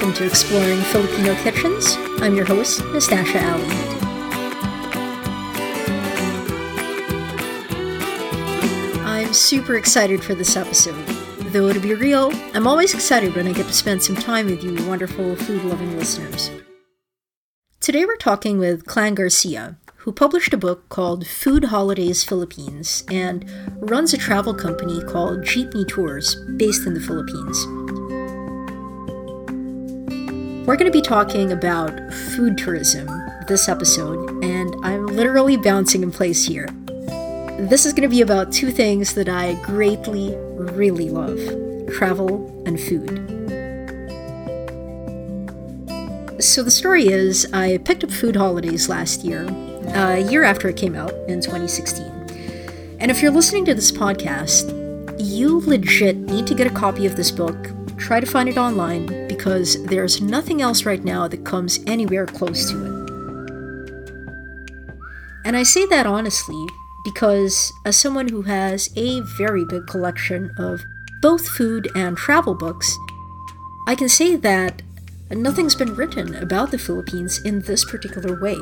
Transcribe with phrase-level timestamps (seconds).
[0.00, 1.96] welcome to Exploring Filipino Kitchens.
[2.22, 3.70] I'm your host, Nastasha Allen.
[9.04, 11.04] I'm super excited for this episode.
[11.52, 14.64] Though to be real, I'm always excited when I get to spend some time with
[14.64, 16.50] you wonderful food loving listeners.
[17.80, 23.44] Today we're talking with Klang Garcia, who published a book called Food Holidays Philippines and
[23.80, 27.99] runs a travel company called Jeepney Tours based in the Philippines.
[30.66, 33.08] We're going to be talking about food tourism
[33.48, 36.68] this episode, and I'm literally bouncing in place here.
[37.58, 41.38] This is going to be about two things that I greatly, really love
[41.94, 43.08] travel and food.
[46.42, 49.46] So, the story is I picked up Food Holidays last year,
[49.94, 52.04] a year after it came out in 2016.
[53.00, 54.76] And if you're listening to this podcast,
[55.18, 57.56] you legit need to get a copy of this book.
[57.96, 62.70] Try to find it online because there's nothing else right now that comes anywhere close
[62.70, 63.10] to it.
[65.46, 66.66] And I say that honestly
[67.04, 70.82] because, as someone who has a very big collection of
[71.22, 72.94] both food and travel books,
[73.88, 74.82] I can say that
[75.30, 78.58] nothing's been written about the Philippines in this particular way.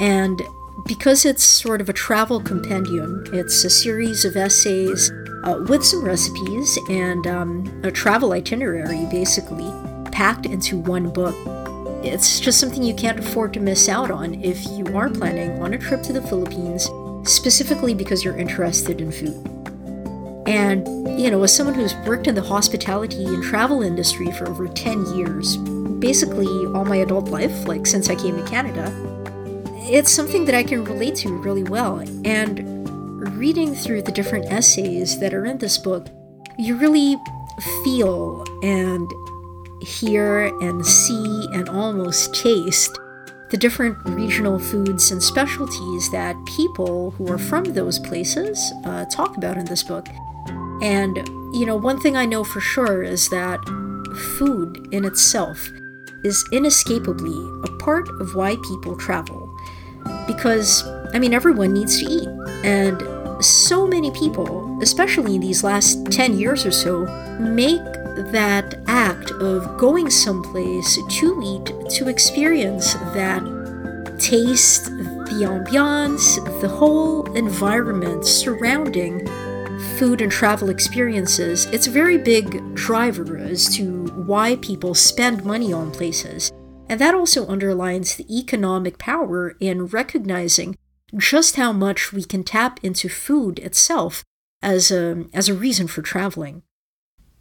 [0.00, 0.40] And
[0.86, 5.10] because it's sort of a travel compendium, it's a series of essays
[5.42, 9.72] uh, with some recipes and um, a travel itinerary, basically,
[10.18, 11.36] packed into one book.
[12.04, 15.74] It's just something you can't afford to miss out on if you are planning on
[15.74, 16.90] a trip to the Philippines,
[17.22, 19.46] specifically because you're interested in food.
[20.44, 20.88] And,
[21.20, 25.06] you know, as someone who's worked in the hospitality and travel industry for over 10
[25.14, 25.56] years,
[26.00, 28.92] basically all my adult life, like since I came to Canada,
[29.88, 32.00] it's something that I can relate to really well.
[32.24, 36.08] And reading through the different essays that are in this book,
[36.58, 37.14] you really
[37.84, 39.08] feel and
[39.80, 42.98] hear and see and almost taste
[43.50, 49.36] the different regional foods and specialties that people who are from those places uh, talk
[49.36, 50.06] about in this book.
[50.82, 51.16] And,
[51.54, 53.58] you know, one thing I know for sure is that
[54.38, 55.70] food in itself
[56.24, 59.48] is inescapably a part of why people travel.
[60.26, 62.28] Because, I mean, everyone needs to eat.
[62.64, 63.02] And
[63.44, 67.06] so many people, especially in these last 10 years or so,
[67.40, 67.80] make
[68.32, 73.42] that act of going someplace to eat, to experience that
[74.18, 79.26] taste, the ambiance, the whole environment surrounding
[79.98, 81.66] food and travel experiences.
[81.66, 86.52] It's a very big driver as to why people spend money on places.
[86.88, 90.76] And that also underlines the economic power in recognizing
[91.16, 94.24] just how much we can tap into food itself
[94.62, 96.62] as a, as a reason for traveling.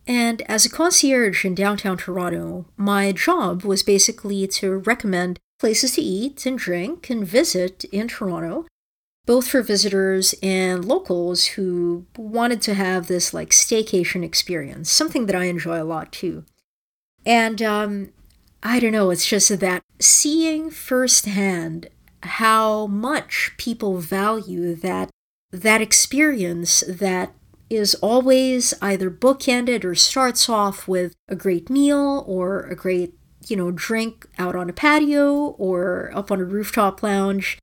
[0.08, 6.02] And as a concierge in downtown Toronto, my job was basically to recommend places to
[6.02, 8.66] eat and drink and visit in Toronto,
[9.26, 15.36] both for visitors and locals who wanted to have this like staycation experience, something that
[15.36, 16.46] I enjoy a lot too.
[17.26, 18.10] And um,
[18.64, 21.90] I don't know, it's just that seeing firsthand
[22.24, 25.10] how much people value that
[25.52, 27.34] that experience that
[27.70, 33.14] is always either bookended or starts off with a great meal or a great,
[33.48, 37.58] you know, drink out on a patio or up on a rooftop lounge.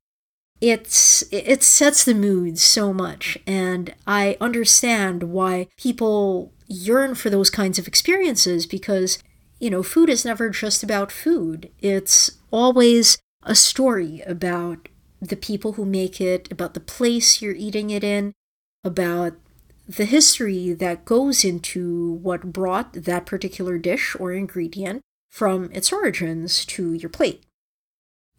[0.61, 7.49] It's it sets the mood so much and I understand why people yearn for those
[7.49, 9.19] kinds of experiences because
[9.59, 11.71] you know, food is never just about food.
[11.79, 14.89] It's always a story about
[15.21, 18.33] the people who make it, about the place you're eating it in,
[18.83, 19.33] about
[19.87, 26.65] the history that goes into what brought that particular dish or ingredient from its origins
[26.65, 27.43] to your plate.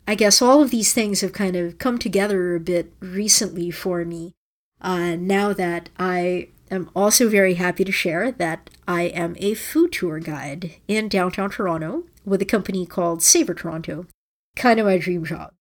[0.08, 4.04] I guess all of these things have kind of come together a bit recently for
[4.04, 4.34] me
[4.80, 9.92] uh, now that I am also very happy to share that I am a food
[9.92, 14.06] tour guide in downtown Toronto with a company called Savor Toronto.
[14.54, 15.52] Kind of my dream job.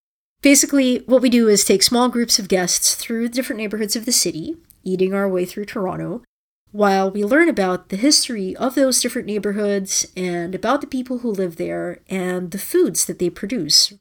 [0.42, 4.12] Basically, what we do is take small groups of guests through different neighborhoods of the
[4.12, 4.56] city,
[4.86, 6.24] eating our way through Toronto,
[6.72, 11.32] while we learn about the history of those different neighborhoods and about the people who
[11.32, 13.94] live there and the foods that they produce.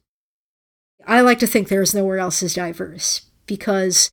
[1.05, 4.09] I like to think there's nowhere else as diverse because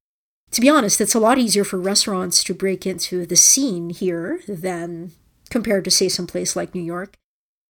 [0.52, 4.40] to be honest, it's a lot easier for restaurants to break into the scene here
[4.46, 5.12] than
[5.48, 7.14] compared to, say, some place like New York.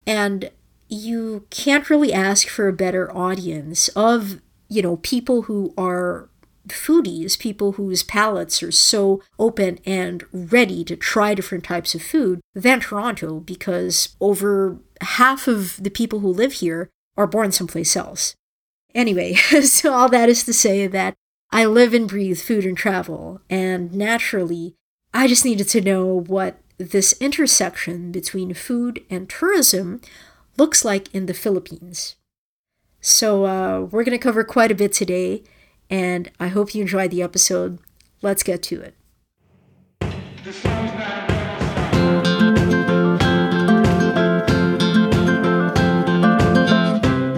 [0.07, 0.49] And
[0.89, 6.29] you can't really ask for a better audience of, you know, people who are
[6.67, 12.41] foodies, people whose palates are so open and ready to try different types of food
[12.53, 18.35] than Toronto because over half of the people who live here are born someplace else.
[18.95, 19.33] Anyway,
[19.63, 21.13] so all that is to say that
[21.51, 24.73] I live and breathe food and travel, and naturally,
[25.13, 30.01] I just needed to know what this intersection between food and tourism
[30.57, 32.15] looks like in the Philippines.
[33.01, 35.43] So, uh, we're going to cover quite a bit today,
[35.89, 37.79] and I hope you enjoyed the episode.
[38.21, 38.95] Let's get to it.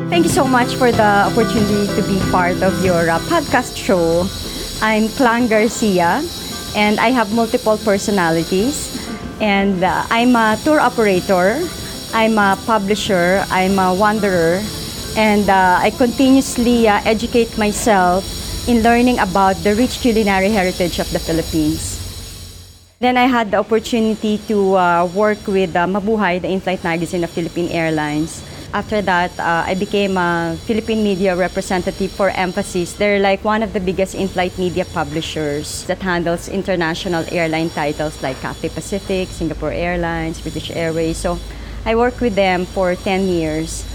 [0.10, 4.28] Thank you so much for the opportunity to be part of your uh, podcast show.
[4.82, 6.24] I'm Klang Garcia,
[6.76, 8.96] and I have multiple personalities.
[9.42, 11.60] And uh, I'm a tour operator,
[12.14, 14.64] I'm a publisher, I'm a wanderer,
[15.16, 18.28] and uh, I continuously uh, educate myself
[18.68, 22.04] in learning about the rich culinary heritage of the Philippines.
[23.00, 27.30] Then I had the opportunity to uh, work with uh, Mabuhay, the in-flight magazine of
[27.30, 28.44] Philippine Airlines.
[28.74, 32.94] After that, uh, I became a Philippine media representative for Emphasis.
[32.94, 38.40] They're like one of the biggest in-flight media publishers that handles international airline titles like
[38.42, 41.16] Cathay Pacific, Singapore Airlines, British Airways.
[41.18, 41.40] So
[41.86, 43.86] I worked with them for 10 years.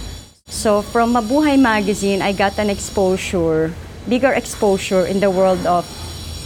[0.50, 3.72] So from Mabuhay magazine, I got an exposure,
[4.08, 5.86] bigger exposure in the world of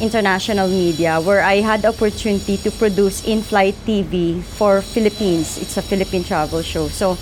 [0.00, 5.58] international media where I had the opportunity to produce in-flight TV for Philippines.
[5.58, 6.88] It's a Philippine travel show.
[6.88, 7.16] So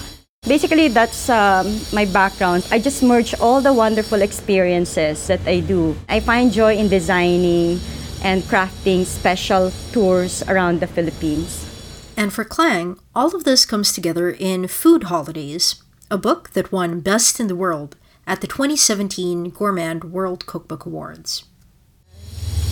[0.45, 2.67] Basically, that's um, my background.
[2.73, 5.95] I just merge all the wonderful experiences that I do.
[6.09, 7.79] I find joy in designing
[8.25, 11.63] and crafting special tours around the Philippines.
[12.17, 15.77] And for Klang, all of this comes together in Food Holidays,
[16.13, 21.45] a book that won Best in the World at the 2017 Gourmand World Cookbook Awards.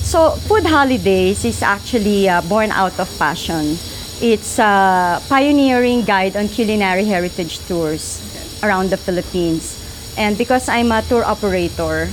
[0.04, 3.78] So, Food Holidays is actually uh, born out of passion.
[4.20, 8.20] It's a pioneering guide on culinary heritage tours
[8.62, 9.80] around the Philippines.
[10.18, 12.10] And because I'm a tour operator,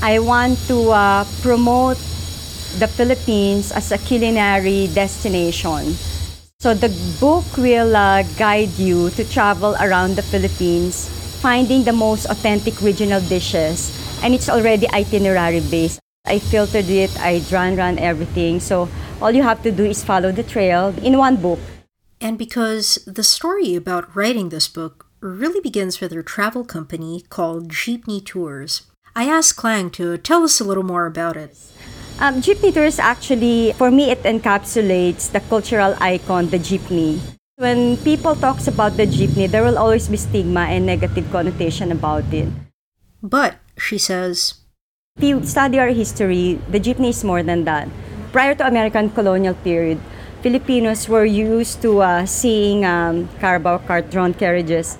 [0.00, 1.98] I want to uh, promote
[2.78, 5.98] the Philippines as a culinary destination.
[6.60, 6.90] So the
[7.20, 11.06] book will uh, guide you to travel around the Philippines,
[11.38, 13.94] finding the most authentic regional dishes,
[14.24, 16.00] and it's already itinerary based.
[16.26, 18.58] I filtered it, I run run everything.
[18.58, 18.88] So
[19.22, 21.60] all you have to do is follow the trail in one book.
[22.20, 27.70] And because the story about writing this book really begins with her travel company called
[27.70, 28.82] Jeepney Tours,
[29.14, 31.54] I asked Klang to tell us a little more about it.
[32.20, 37.20] Um, jeepney Tours actually, for me, it encapsulates the cultural icon, the jeepney.
[37.56, 42.26] When people talks about the jeepney, there will always be stigma and negative connotation about
[42.32, 42.48] it.
[43.22, 44.54] But, she says,
[45.16, 47.88] if you study our history, the jeepney is more than that
[48.32, 49.98] prior to American colonial period,
[50.42, 54.98] Filipinos were used to uh, seeing um, Carabao cart drawn carriages.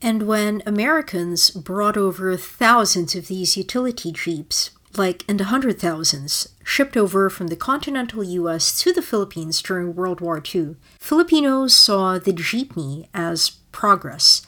[0.00, 6.48] And when Americans brought over thousands of these utility jeeps, like in the hundred thousands,
[6.64, 12.18] shipped over from the continental US to the Philippines during World War II, Filipinos saw
[12.18, 14.42] the jeepney as progress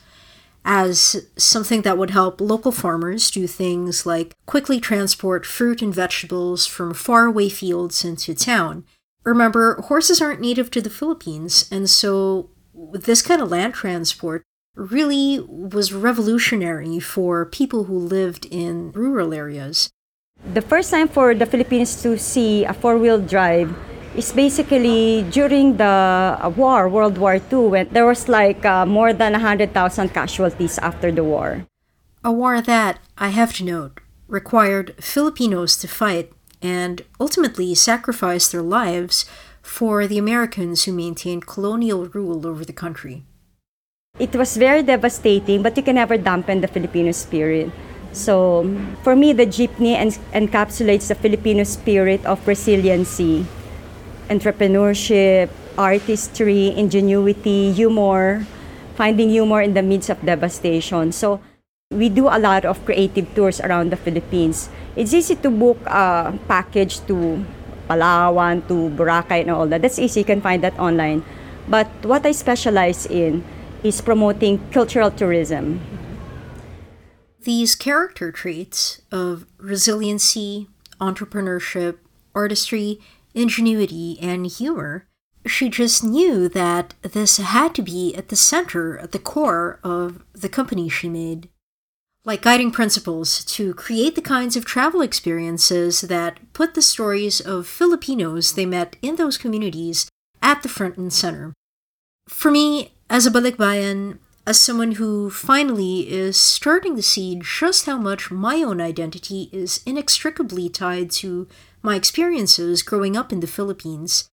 [0.65, 6.67] as something that would help local farmers do things like quickly transport fruit and vegetables
[6.67, 8.85] from faraway fields into town.
[9.25, 12.51] Remember, horses aren't native to the Philippines, and so
[12.93, 14.43] this kind of land transport
[14.75, 19.91] really was revolutionary for people who lived in rural areas.
[20.53, 23.75] The first time for the Philippines to see a four wheel drive
[24.15, 29.15] is basically during the uh, war, World War II, when there was like uh, more
[29.15, 29.73] than 100,000
[30.11, 31.67] casualties after the war.
[32.23, 38.63] A war that, I have to note, required Filipinos to fight and ultimately sacrifice their
[38.63, 39.25] lives
[39.63, 43.25] for the Americans who maintained colonial rule over the country.
[44.19, 47.73] It was very devastating, but you can never dampen the Filipino spirit.
[48.15, 48.65] So,
[49.03, 49.99] for me, the jeepney
[50.33, 53.45] encapsulates the Filipino spirit of resiliency
[54.29, 58.47] entrepreneurship, artistry, ingenuity, humor,
[58.95, 61.13] finding humor in the midst of devastation.
[61.13, 61.41] So
[61.91, 64.71] we do a lot of creative tours around the Philippines.
[64.97, 67.45] It's easy to book a package to
[67.89, 69.83] Palawan, to Boracay and all that.
[69.83, 71.25] That's easy, you can find that online.
[71.69, 73.45] But what I specialize in
[73.83, 75.81] is promoting cultural tourism.
[77.45, 81.99] These character traits of resiliency, entrepreneurship,
[82.35, 83.01] artistry,
[83.35, 85.07] ingenuity, and humor.
[85.47, 90.25] She just knew that this had to be at the center, at the core of
[90.33, 91.51] the company she made.
[92.25, 97.67] Like guiding principles to create the kinds of travel experiences that put the stories of
[97.67, 100.09] Filipinos they met in those communities
[100.41, 101.53] at the front and center.
[102.27, 107.97] For me, as a balikbayan, as someone who finally is starting to see just how
[107.97, 111.49] much my own identity is inextricably tied to
[111.83, 114.29] my experiences growing up in the Philippines,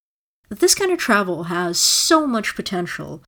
[0.50, 3.24] this kind of travel has so much potential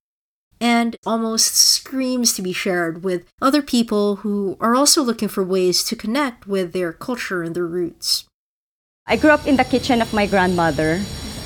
[0.60, 5.84] and almost screams to be shared with other people who are also looking for ways
[5.84, 8.26] to connect with their culture and their roots.
[9.06, 11.02] I grew up in the kitchen of my grandmother,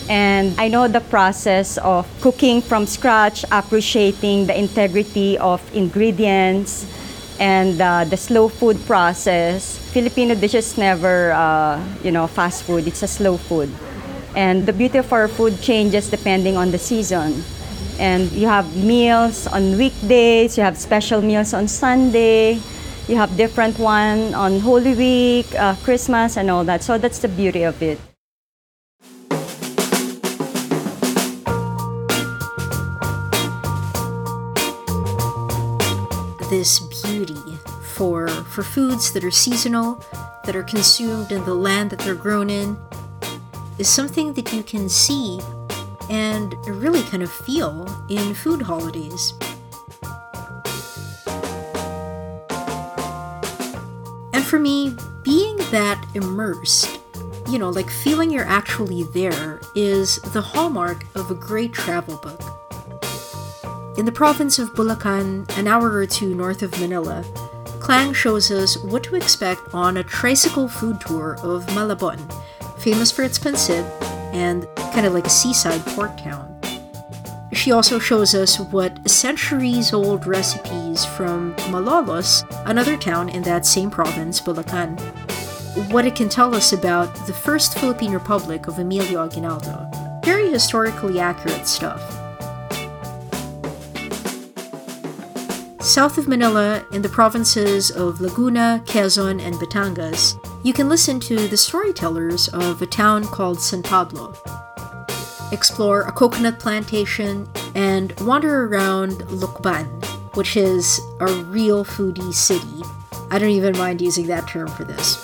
[0.09, 6.85] and I know the process of cooking from scratch, appreciating the integrity of ingredients,
[7.39, 9.77] and uh, the slow food process.
[9.93, 12.87] Filipino dishes never, uh, you know, fast food.
[12.87, 13.69] It's a slow food,
[14.35, 17.43] and the beauty of our food changes depending on the season
[17.99, 22.59] and you have meals on weekdays, you have special meals on Sunday,
[23.07, 26.83] you have different one on Holy Week, uh, Christmas, and all that.
[26.83, 27.99] So that's the beauty of it.
[36.49, 37.35] This beauty
[37.93, 40.01] for for foods that are seasonal,
[40.45, 42.77] that are consumed in the land that they're grown in,
[43.77, 45.41] is something that you can see
[46.09, 49.33] and really kind of feel in food holidays.
[54.33, 56.99] And for me, being that immersed,
[57.49, 62.56] you know, like feeling you're actually there, is the hallmark of a great travel book.
[63.97, 67.25] In the province of Bulacan, an hour or two north of Manila,
[67.79, 72.19] Klang shows us what to expect on a tricycle food tour of Malabon,
[72.77, 73.83] famous for its pancit
[74.33, 76.53] and kind of like a seaside port town.
[77.53, 83.89] She also shows us what centuries old recipes from Malolos, another town in that same
[83.89, 84.99] province, Bulacan,
[85.91, 89.89] what it can tell us about the first Philippine Republic of Emilio Aguinaldo.
[90.23, 92.26] Very historically accurate stuff.
[95.97, 101.47] South of Manila, in the provinces of Laguna, Quezon, and Batangas, you can listen to
[101.47, 104.35] the storytellers of a town called San Pablo.
[105.51, 109.87] Explore a coconut plantation and wander around Lucban,
[110.35, 112.83] which is a real foodie city.
[113.31, 115.17] I don't even mind using that term for this.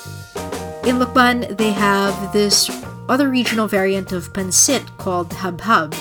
[0.88, 2.72] In Lucban, they have this
[3.08, 5.94] other regional variant of pancit called habhab,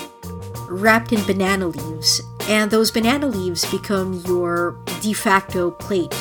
[0.67, 6.13] wrapped in banana leaves, and those banana leaves become your de facto plate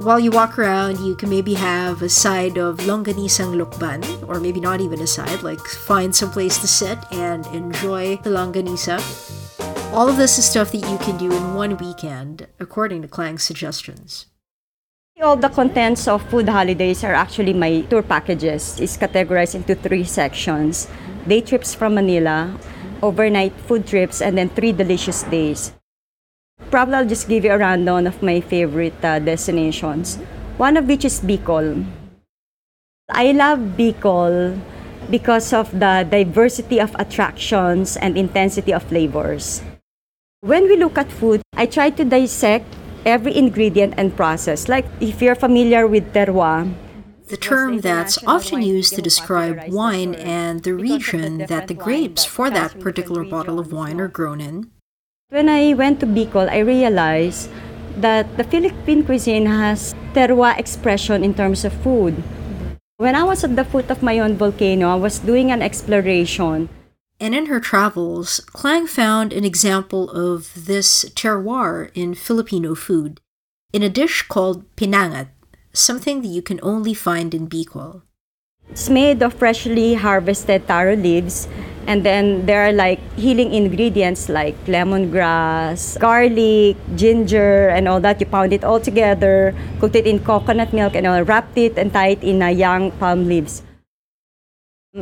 [0.00, 4.58] while you walk around, you can maybe have a side of Longganisang Lucban, or maybe
[4.58, 8.96] not even a side, like find some place to sit and enjoy the Longanisa.
[9.92, 13.44] All of this is stuff that you can do in one weekend, according to Klang's
[13.44, 14.26] suggestions.
[15.20, 18.80] All the contents of food holidays are actually my tour packages.
[18.80, 20.88] It's categorized into three sections.
[21.28, 22.56] Day trips from Manila,
[23.02, 25.72] overnight food trips, and then three delicious days.
[26.70, 30.16] Probably I'll just give you a rundown of my favorite uh, destinations.
[30.56, 31.84] One of which is Bicol.
[33.10, 34.60] I love Bicol
[35.10, 39.62] because of the diversity of attractions and intensity of flavors.
[40.40, 42.64] When we look at food, I try to dissect
[43.04, 44.68] every ingredient and process.
[44.68, 46.72] Like if you're familiar with terroir,
[47.30, 52.50] the term that's often used to describe wine and the region that the grapes for
[52.50, 54.70] that particular bottle of wine are grown in.
[55.30, 57.48] When I went to Bicol, I realized
[57.96, 62.18] that the Philippine cuisine has terroir expression in terms of food.
[62.98, 66.68] When I was at the foot of Mayon volcano, I was doing an exploration.
[67.20, 73.20] And in her travels, Klang found an example of this terroir in Filipino food
[73.72, 75.28] in a dish called pinangat,
[75.72, 78.02] something that you can only find in Bicol.
[78.70, 81.48] It's made of freshly harvested taro leaves
[81.86, 88.20] and then there are like healing ingredients like lemongrass, garlic, ginger, and all that.
[88.20, 91.92] You pound it all together, cooked it in coconut milk, and all, wrapped it and
[91.92, 93.62] tied it in a young palm leaves.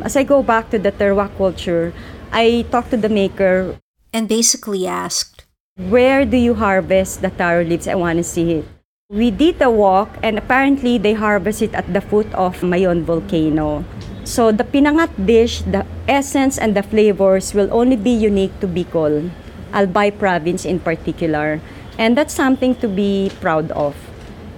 [0.03, 1.93] As I go back to the terroir culture,
[2.33, 3.77] I talked to the maker
[4.13, 5.45] and basically asked,
[5.77, 7.89] Where do you harvest the taro leaves?
[7.89, 8.78] I want to see it.
[9.09, 13.83] We did a walk, and apparently they harvest it at the foot of Mayon volcano.
[14.25, 19.33] So the pinangat dish, the essence and the flavors will only be unique to Bicol,
[19.73, 21.59] Albay province in particular.
[21.97, 23.97] And that's something to be proud of.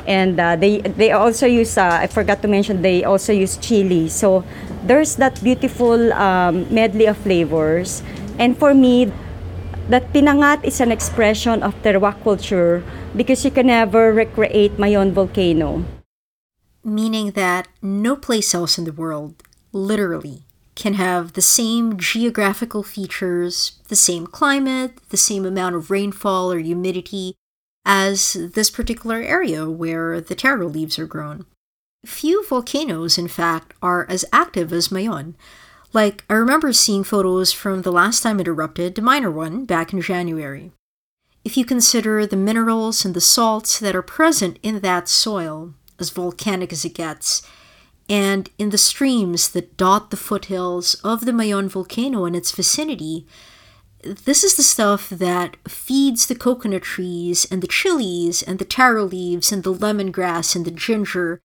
[0.08, 4.08] And uh, they, they also use, uh, I forgot to mention, they also use chili.
[4.08, 4.42] So
[4.82, 8.02] there's that beautiful um, medley of flavors.
[8.36, 9.12] And for me,
[9.90, 12.82] that pinangat is an expression of terroir culture
[13.14, 15.84] because you can never recreate Mayon volcano.
[16.82, 19.42] Meaning that no place else in the world
[19.72, 20.42] literally,
[20.74, 26.58] can have the same geographical features, the same climate, the same amount of rainfall or
[26.58, 27.34] humidity,
[27.84, 31.44] as this particular area where the taro leaves are grown.
[32.06, 35.34] Few volcanoes, in fact, are as active as Mayon.
[35.92, 39.92] Like, I remember seeing photos from the last time it erupted, the minor one, back
[39.92, 40.70] in January.
[41.44, 46.10] If you consider the minerals and the salts that are present in that soil, as
[46.10, 47.42] volcanic as it gets,
[48.08, 53.26] and in the streams that dot the foothills of the Mayon volcano and its vicinity,
[54.02, 59.04] this is the stuff that feeds the coconut trees and the chilies and the taro
[59.04, 61.40] leaves and the lemongrass and the ginger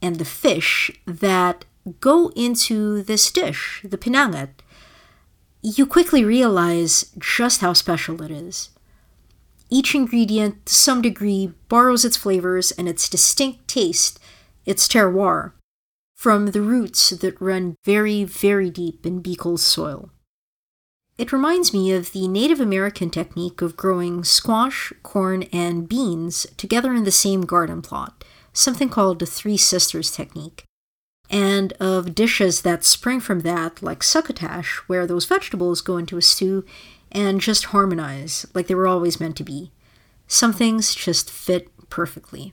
[0.00, 1.64] and the fish that
[2.00, 4.50] go into this dish, the pinangat.
[5.62, 8.70] You quickly realize just how special it is.
[9.70, 14.18] Each ingredient, to some degree, borrows its flavors and its distinct taste,
[14.64, 15.52] its terroir,
[16.16, 20.10] from the roots that run very, very deep in Bicol's soil.
[21.18, 26.94] It reminds me of the Native American technique of growing squash, corn, and beans together
[26.94, 30.64] in the same garden plot, something called the Three Sisters technique,
[31.30, 36.22] and of dishes that spring from that, like succotash, where those vegetables go into a
[36.22, 36.64] stew
[37.12, 39.70] and just harmonize like they were always meant to be.
[40.26, 42.52] Some things just fit perfectly.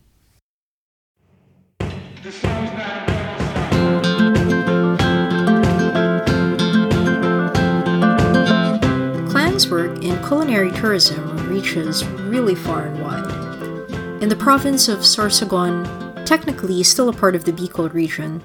[9.29, 14.24] Klang's work in culinary tourism reaches really far and wide.
[14.24, 18.41] In the province of Sorsogon, technically still a part of the Bicol region,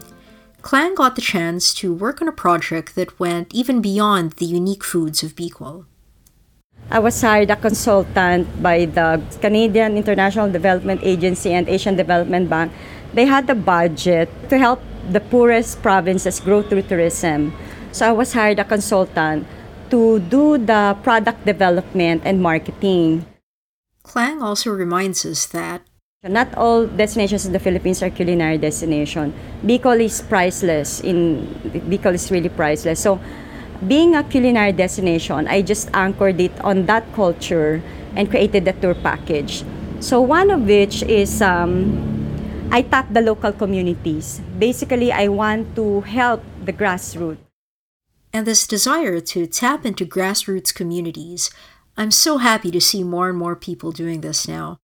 [0.62, 4.85] Klang got the chance to work on a project that went even beyond the unique
[4.85, 5.87] foods of Bicol.
[6.90, 12.73] I was hired a consultant by the Canadian International Development Agency and Asian Development Bank.
[13.14, 17.57] They had the budget to help the poorest provinces grow through tourism.
[17.93, 19.47] So I was hired a consultant
[19.91, 23.25] to do the product development and marketing.
[24.02, 25.82] Klang also reminds us that
[26.28, 29.33] not all destinations in the Philippines are culinary destination.
[29.65, 31.00] Bicol is priceless.
[31.00, 31.49] In
[31.89, 33.00] Bicol is really priceless.
[33.00, 33.19] So
[33.89, 37.80] being a culinary destination, I just anchored it on that culture
[38.15, 39.65] and created the tour package.
[40.00, 41.97] So one of which is um,
[42.71, 44.43] I tap the local communities.
[44.59, 47.39] Basically, I want to help the grassroots.
[48.33, 51.50] And this desire to tap into grassroots communities,
[51.97, 54.79] I'm so happy to see more and more people doing this now.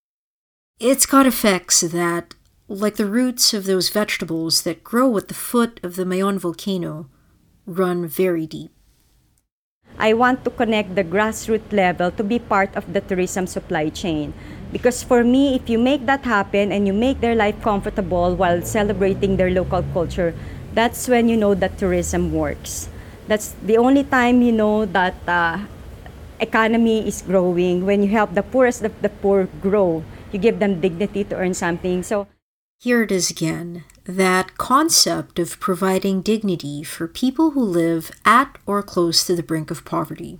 [0.79, 2.35] It's got effects that,
[2.69, 7.09] like the roots of those vegetables that grow at the foot of the Mayon volcano,
[7.65, 8.69] run very deep.
[9.97, 14.35] I want to connect the grassroots level to be part of the tourism supply chain.
[14.71, 18.61] Because for me, if you make that happen and you make their life comfortable while
[18.61, 20.35] celebrating their local culture,
[20.75, 22.91] that's when you know that tourism works.
[23.29, 25.57] That's the only time you know that uh,
[26.39, 30.05] economy is growing when you help the poorest of the poor grow.
[30.37, 32.03] You give them dignity to earn something.
[32.03, 32.27] So
[32.79, 38.83] here it is again that concept of providing dignity for people who live at or
[38.83, 40.39] close to the brink of poverty.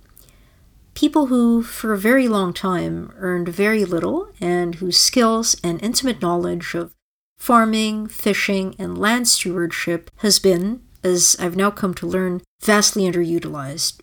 [0.93, 6.21] People who, for a very long time, earned very little and whose skills and intimate
[6.21, 6.93] knowledge of
[7.39, 14.01] farming, fishing, and land stewardship has been, as I've now come to learn, vastly underutilized.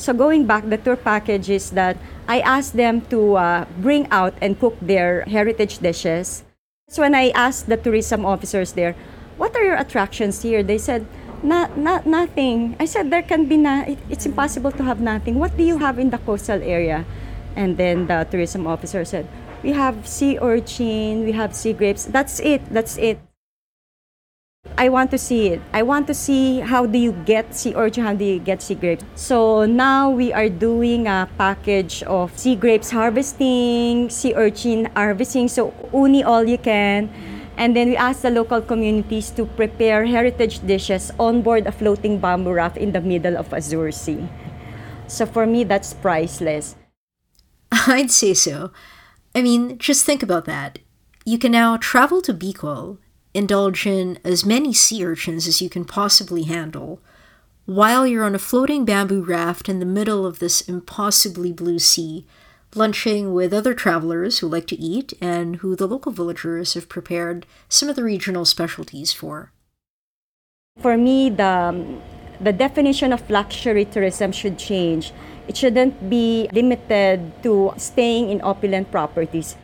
[0.00, 4.32] So, going back, the tour package is that I asked them to uh, bring out
[4.40, 6.48] and cook their heritage dishes
[6.90, 8.96] so when I asked the tourism officers there,
[9.38, 10.60] what are your attractions here?
[10.64, 11.06] They said,
[11.40, 12.74] not, not, nothing.
[12.80, 15.38] I said, there can be, na- it, it's impossible to have nothing.
[15.38, 17.06] What do you have in the coastal area?
[17.54, 19.28] And then the tourism officer said,
[19.62, 22.06] we have sea urchin, we have sea grapes.
[22.06, 23.20] That's it, that's it.
[24.80, 25.60] I want to see it.
[25.72, 28.74] I want to see how do you get sea urchin, how do you get sea
[28.74, 29.04] grapes.
[29.14, 35.74] So now we are doing a package of sea grapes harvesting, sea urchin harvesting, so
[35.92, 37.12] uni all you can.
[37.58, 42.18] And then we ask the local communities to prepare heritage dishes on board a floating
[42.18, 44.28] bamboo raft in the middle of Azure Sea.
[45.08, 46.76] So for me, that's priceless.
[47.72, 48.72] I'd say so.
[49.34, 50.78] I mean, just think about that.
[51.26, 52.96] You can now travel to Bicol
[53.34, 57.00] indulge in as many sea urchins as you can possibly handle,
[57.66, 62.26] while you're on a floating bamboo raft in the middle of this impossibly blue sea,
[62.74, 67.46] lunching with other travelers who like to eat and who the local villagers have prepared
[67.68, 69.52] some of the regional specialties for.
[70.78, 72.00] For me, the, um,
[72.40, 75.12] the definition of luxury tourism should change.
[75.46, 79.56] It shouldn't be limited to staying in opulent properties.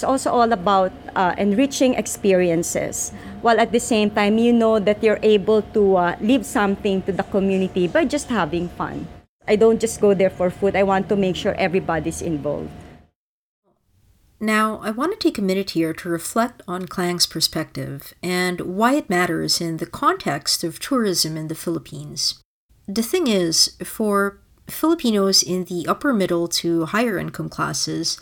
[0.00, 5.04] It's also all about uh, enriching experiences, while at the same time, you know that
[5.04, 9.06] you're able to uh, leave something to the community by just having fun.
[9.46, 12.70] I don't just go there for food, I want to make sure everybody's involved.
[14.40, 18.94] Now, I want to take a minute here to reflect on Klang's perspective and why
[18.94, 22.40] it matters in the context of tourism in the Philippines.
[22.88, 28.18] The thing is, for Filipinos in the upper middle to higher income classes,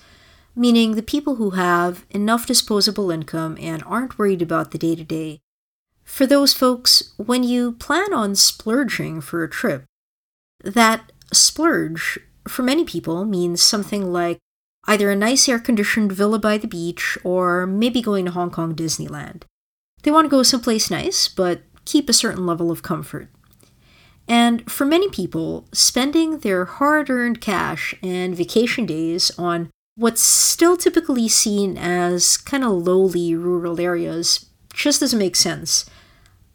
[0.58, 5.04] meaning the people who have enough disposable income and aren't worried about the day to
[5.04, 5.40] day,
[6.04, 9.84] for those folks, when you plan on splurging for a trip,
[10.64, 12.18] that splurge
[12.48, 14.38] for many people means something like
[14.86, 18.74] either a nice air conditioned villa by the beach or maybe going to Hong Kong
[18.74, 19.42] Disneyland.
[20.02, 23.28] They want to go someplace nice, but keep a certain level of comfort.
[24.26, 30.76] And for many people, spending their hard earned cash and vacation days on what's still
[30.76, 35.90] typically seen as kind of lowly rural areas just doesn't make sense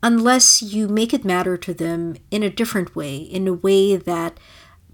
[0.02, 4.40] unless you make it matter to them in a different way, in a way that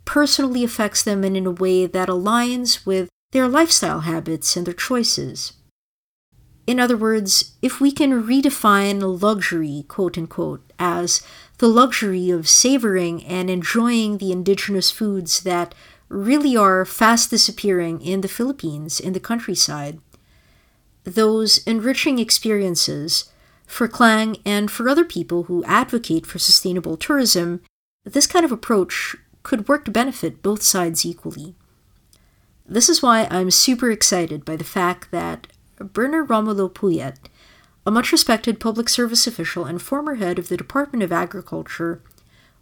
[0.03, 4.73] personally affects them and in a way that aligns with their lifestyle habits and their
[4.73, 5.53] choices.
[6.65, 11.21] In other words, if we can redefine luxury, quote unquote, as
[11.59, 15.75] the luxury of savoring and enjoying the indigenous foods that
[16.09, 19.99] really are fast disappearing in the Philippines, in the countryside,
[21.03, 23.31] those enriching experiences
[23.65, 27.61] for Klang and for other people who advocate for sustainable tourism,
[28.03, 31.55] this kind of approach could work to benefit both sides equally.
[32.65, 37.17] This is why I'm super excited by the fact that Bernadette Romulo Puyat,
[37.85, 42.01] a much respected public service official and former head of the Department of Agriculture,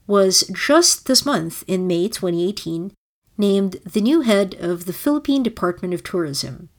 [0.05, 2.93] was just this month, in May 2018,
[3.37, 6.69] named the new head of the Philippine Department of Tourism.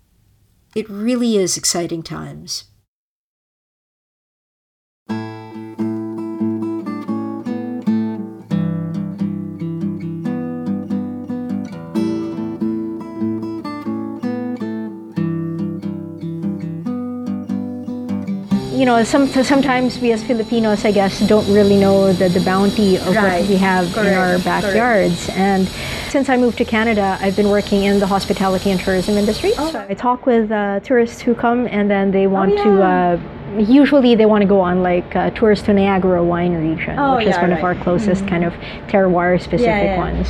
[0.74, 2.64] It really is exciting times.
[18.78, 22.96] You know, some sometimes we as Filipinos, I guess, don't really know the, the bounty
[22.96, 23.40] of right.
[23.40, 24.08] what we have Correct.
[24.08, 25.26] in our backyards.
[25.26, 25.38] Correct.
[25.38, 25.68] And
[26.10, 29.52] since I moved to Canada, I've been working in the hospitality and tourism industry.
[29.58, 29.72] Oh.
[29.72, 32.64] So I talk with uh, tourists who come and then they want oh, yeah.
[32.64, 32.82] to.
[32.82, 33.20] Uh,
[33.58, 37.26] usually they want to go on like uh, tours to Niagara wine region, oh, which
[37.26, 37.58] yeah, is one right.
[37.58, 38.28] of our closest mm-hmm.
[38.28, 38.52] kind of
[38.88, 40.28] terroir specific yeah, ones.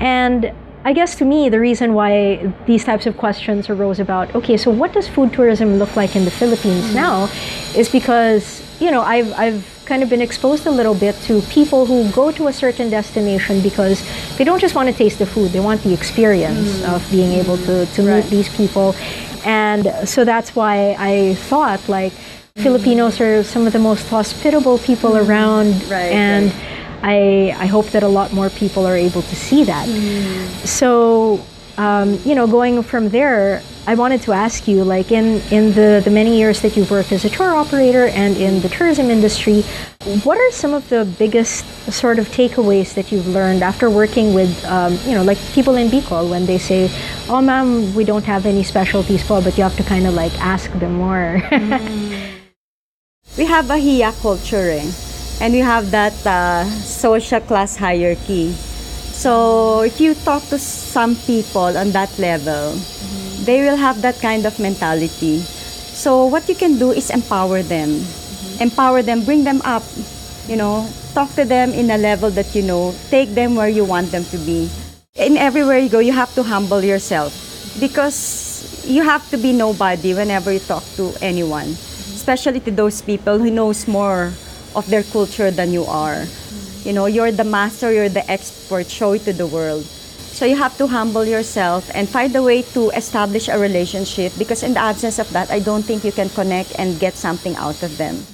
[0.00, 0.52] And
[0.84, 4.70] I guess to me, the reason why these types of questions arose about, okay, so
[4.70, 6.94] what does food tourism look like in the Philippines mm-hmm.
[6.94, 7.28] now,
[7.76, 11.86] is because, you know, I've, I've kind of been exposed a little bit to people
[11.86, 14.02] who go to a certain destination because
[14.36, 16.94] they don't just want to taste the food, they want the experience mm-hmm.
[16.94, 18.24] of being able to, to right.
[18.24, 18.96] meet these people.
[19.44, 22.62] And so that's why I thought, like, mm-hmm.
[22.62, 25.30] Filipinos are some of the most hospitable people mm-hmm.
[25.30, 25.74] around.
[25.88, 29.64] Right, and right I, I hope that a lot more people are able to see
[29.64, 29.88] that.
[29.88, 30.66] Mm.
[30.66, 31.44] So,
[31.76, 36.00] um, you know, going from there, I wanted to ask you, like in, in the,
[36.04, 39.62] the many years that you've worked as a tour operator and in the tourism industry,
[40.22, 44.64] what are some of the biggest sort of takeaways that you've learned after working with,
[44.66, 46.88] um, you know, like people in Bicol when they say,
[47.28, 50.32] oh, ma'am, we don't have any specialties po, but you have to kind of like
[50.40, 51.42] ask them more.
[51.50, 52.28] mm.
[53.36, 54.70] We have a hiya culture.
[54.70, 55.11] Eh?
[55.40, 58.52] And you have that uh, social class hierarchy.
[59.12, 63.44] So if you talk to some people on that level, mm-hmm.
[63.44, 65.40] they will have that kind of mentality.
[65.40, 67.90] So what you can do is empower them.
[67.90, 68.62] Mm-hmm.
[68.62, 69.84] Empower them, bring them up,
[70.48, 73.84] you know, talk to them in a level that you know, take them where you
[73.84, 74.70] want them to be.
[75.14, 77.36] In everywhere you go, you have to humble yourself
[77.78, 81.68] because you have to be nobody whenever you talk to anyone,
[82.16, 84.32] especially to those people who knows more
[84.74, 86.26] of their culture than you are.
[86.26, 86.86] Mm.
[86.86, 89.84] You know, you're the master, you're the expert, show it to the world.
[90.32, 94.62] So you have to humble yourself and find a way to establish a relationship because
[94.62, 97.82] in the absence of that, I don't think you can connect and get something out
[97.82, 98.26] of them.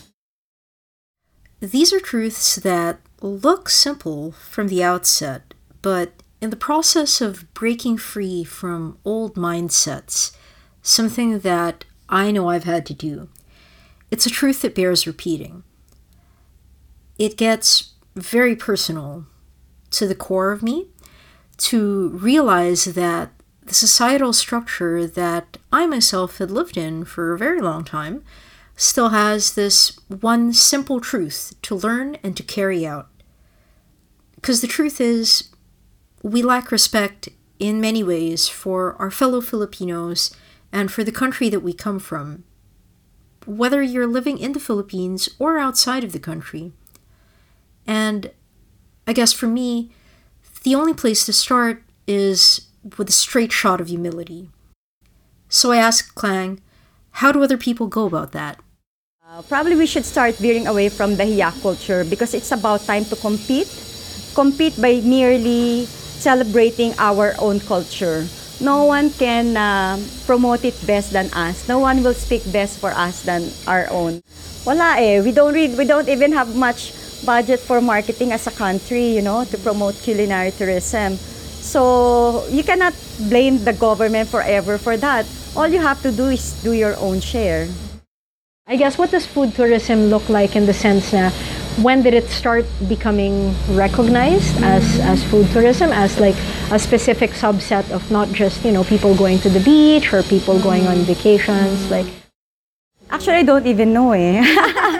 [1.60, 7.98] These are truths that look simple from the outset, but in the process of breaking
[7.98, 10.32] free from old mindsets,
[10.82, 13.28] something that I know I've had to do,
[14.10, 15.64] it's a truth that bears repeating
[17.18, 19.26] it gets very personal
[19.90, 20.86] to the core of me
[21.56, 27.60] to realize that the societal structure that I myself had lived in for a very
[27.60, 28.24] long time
[28.76, 33.08] still has this one simple truth to learn and to carry out.
[34.36, 35.48] Because the truth is,
[36.22, 37.28] we lack respect
[37.58, 40.34] in many ways for our fellow Filipinos
[40.72, 42.44] and for the country that we come from,
[43.46, 46.72] whether you're living in the Philippines or outside of the country.
[47.88, 48.30] And
[49.08, 49.90] I guess for me,
[50.62, 52.68] the only place to start is
[53.00, 54.50] with a straight shot of humility.
[55.48, 56.60] So I asked Klang,
[57.24, 58.60] how do other people go about that?
[59.24, 63.04] Uh, probably we should start veering away from the hiya culture because it's about time
[63.06, 63.68] to compete.
[64.34, 65.86] Compete by merely
[66.20, 68.28] celebrating our own culture.
[68.60, 69.96] No one can uh,
[70.26, 71.68] promote it best than us.
[71.68, 74.20] No one will speak best for us than our own.
[74.66, 75.22] Wala eh.
[75.22, 76.92] We don't read, we don't even have much
[77.24, 81.16] budget for marketing as a country, you know, to promote culinary tourism.
[81.62, 82.94] So you cannot
[83.28, 85.26] blame the government forever for that.
[85.56, 87.68] All you have to do is do your own share.
[88.66, 91.32] I guess what does food tourism look like in the sense that
[91.80, 96.34] when did it start becoming recognized as, as food tourism as like
[96.70, 100.58] a specific subset of not just you know people going to the beach or people
[100.60, 102.06] going on vacations like
[103.10, 104.42] actually i don't even know eh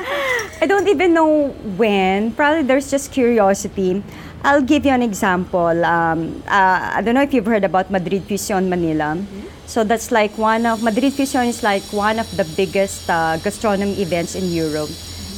[0.60, 2.32] i don't even know when.
[2.32, 4.02] Probably there's just curiosity.
[4.42, 5.84] I'll give you an example.
[5.84, 9.16] Um, uh, i don't know if you've heard about madrid fusion manila.
[9.16, 9.58] Mm-hmm.
[9.68, 14.00] So that's like one of Madrid Fusion is like one of the biggest uh, gastronomy
[14.00, 14.88] events in Europe.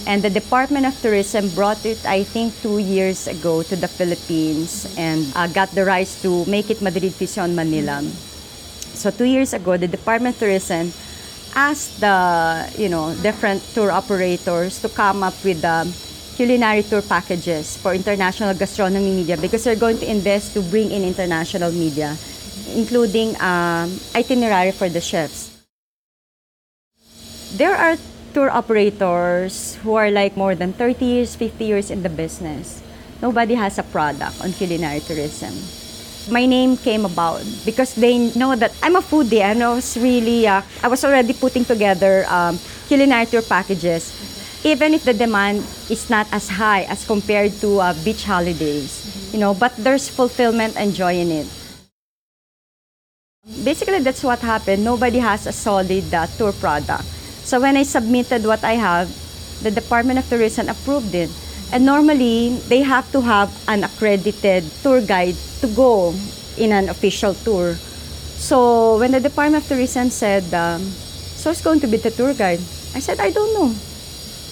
[0.07, 4.87] And the Department of Tourism brought it, I think, two years ago to the Philippines
[4.97, 8.07] and uh, got the rights to make it Madrid Fusion Manila.
[8.95, 10.95] So two years ago, the Department of Tourism
[11.55, 15.87] asked the you know different tour operators to come up with the
[16.37, 21.05] culinary tour packages for international gastronomy media because they're going to invest to bring in
[21.05, 22.17] international media
[22.75, 25.51] including um, itinerary for the chefs.
[27.57, 27.97] There are
[28.33, 32.83] tour operators who are like more than 30 years, 50 years in the business.
[33.21, 35.53] Nobody has a product on culinary tourism.
[36.31, 40.47] My name came about because they know that I'm a foodie and I was really,
[40.47, 44.15] uh, I was already putting together um, culinary tour packages
[44.65, 49.41] even if the demand is not as high as compared to uh, beach holidays, you
[49.41, 51.49] know, but there's fulfillment and joy in it.
[53.65, 54.85] Basically, that's what happened.
[54.85, 57.05] Nobody has a solid uh, tour product.
[57.45, 59.09] So when I submitted what I have,
[59.63, 61.31] the Department of Tourism approved it.
[61.73, 66.15] And normally, they have to have an accredited tour guide to go
[66.59, 67.75] in an official tour.
[67.75, 72.35] So when the Department of Tourism said, um, so it's going to be the tour
[72.35, 72.59] guide,
[72.95, 73.73] I said, I don't know.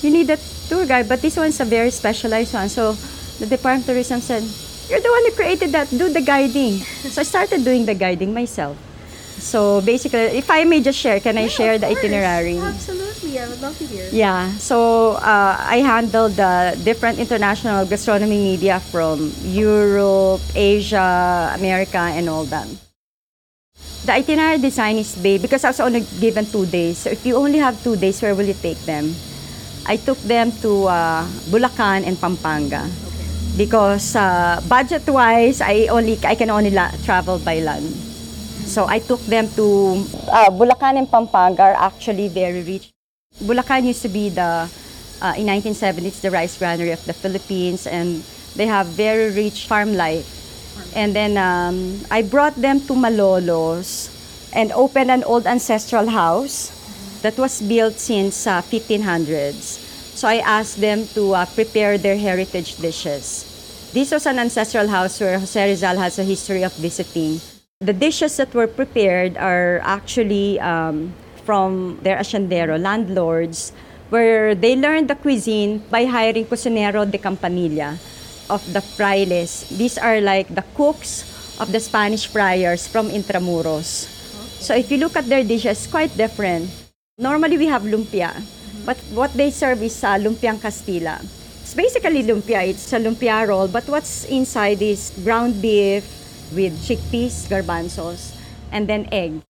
[0.01, 2.69] You need a tour guide, but this one's a very specialized one.
[2.69, 2.93] So
[3.43, 4.47] the Department of Tourism said,
[4.89, 6.79] you're the one who created that, do the guiding.
[7.11, 8.79] So I started doing the guiding myself.
[9.41, 12.59] So basically, if I may just share, can I share the itinerary?
[12.59, 14.09] Absolutely, I would love to hear.
[14.13, 22.29] Yeah, so uh, I handled the different international gastronomy media from Europe, Asia, America, and
[22.29, 22.67] all that.
[24.05, 26.99] The itinerary design is based because I was only given two days.
[26.99, 29.15] So if you only have two days, where will you take them?
[29.87, 32.89] I took them to uh, Bulacan and Pampanga
[33.57, 38.08] because uh, budget-wise, I only I can only la- travel by land.
[38.69, 42.93] So I took them to uh, Bulacan and Pampanga are actually very rich.
[43.41, 44.69] Bulacan used to be the
[45.21, 48.23] uh, in 1970s the rice granary of the Philippines, and
[48.57, 50.29] they have very rich farm life.
[50.95, 54.13] And then um, I brought them to Malolos
[54.53, 56.71] and opened an old ancestral house
[57.23, 59.81] that was built since uh, 1500s.
[60.15, 63.49] So I asked them to uh, prepare their heritage dishes.
[63.93, 67.41] This was an ancestral house where Jose Rizal has a history of visiting.
[67.81, 71.15] The dishes that were prepared are actually um,
[71.47, 73.71] from their ascendero, landlords,
[74.11, 77.97] where they learned the cuisine by hiring cocinero de campanilla
[78.51, 79.63] of the frailes.
[79.71, 81.23] These are like the cooks
[81.61, 84.11] of the Spanish friars from Intramuros.
[84.59, 86.69] So if you look at their dishes, quite different.
[87.17, 88.35] Normally we have lumpia,
[88.85, 91.23] but what they serve is uh, lumpiang Castilla.
[91.63, 92.67] It's basically lumpia.
[92.67, 96.19] It's a lumpia roll, but what's inside is ground beef,
[96.53, 98.37] with chickpeas, garbanzos,
[98.73, 99.43] and then egg.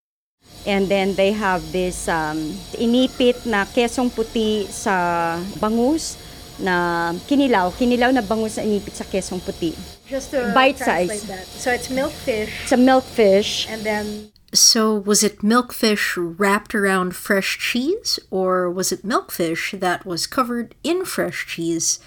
[0.66, 2.38] And then they have this um,
[2.76, 6.18] inipit na kesong puti sa bangus
[6.58, 7.72] na kinilaw.
[7.72, 9.72] Kinilaw na bangus na inipit sa kesong puti.
[10.08, 11.24] Just to Bite size.
[11.28, 11.46] that.
[11.46, 12.50] So it's milkfish.
[12.62, 13.68] It's a milkfish.
[13.68, 14.32] And then.
[14.52, 20.74] So was it milkfish wrapped around fresh cheese, or was it milkfish that was covered
[20.82, 22.00] in fresh cheese?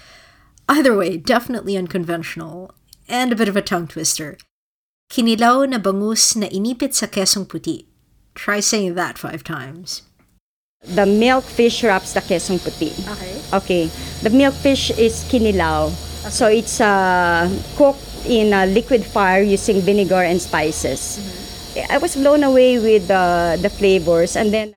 [0.68, 2.74] Either way, definitely unconventional,
[3.08, 4.38] and a bit of a tongue twister.
[5.12, 7.84] Kinilaw na bangus na inipit sa kesong puti.
[8.32, 10.08] Try saying that five times.
[10.88, 12.96] The milkfish wraps the kesong puti.
[12.96, 13.36] Okay.
[13.52, 13.84] Okay.
[14.24, 15.92] The milkfish is kinilaw.
[15.92, 16.32] Okay.
[16.32, 17.44] So it's uh,
[17.76, 21.20] cooked in a liquid fire using vinegar and spices.
[21.20, 21.92] Mm-hmm.
[21.92, 24.72] I was blown away with uh, the flavors and then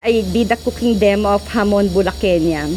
[0.00, 2.72] I did a cooking demo of hamon bulaqueña.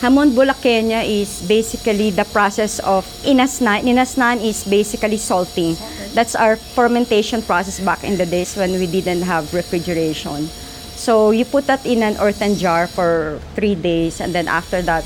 [0.00, 3.88] Hamon bulaqueña is basically the process of inasnan.
[3.88, 5.76] Inasnan is basically salting.
[6.12, 10.52] That's our fermentation process back in the days when we didn't have refrigeration.
[10.96, 15.04] So you put that in an earthen jar for three days, and then after that,